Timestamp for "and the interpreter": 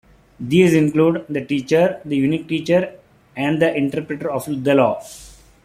3.35-4.31